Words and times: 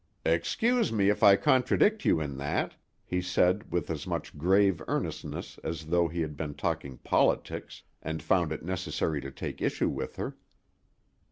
"Excuse 0.25 0.91
me 0.91 1.09
if 1.09 1.21
I 1.21 1.35
contradict 1.35 2.05
you 2.05 2.19
in 2.19 2.37
that," 2.37 2.75
he 3.05 3.21
said 3.21 3.71
with 3.71 3.91
as 3.91 4.07
much 4.07 4.35
grave 4.35 4.81
earnestness 4.87 5.59
as 5.63 5.85
though 5.85 6.07
he 6.07 6.21
had 6.21 6.35
been 6.35 6.55
talking 6.55 6.97
politics, 6.97 7.83
and 8.01 8.23
found 8.23 8.51
it 8.51 8.65
necessary 8.65 9.21
to 9.21 9.29
take 9.29 9.61
issue 9.61 9.89
with 9.89 10.15
her. 10.15 10.35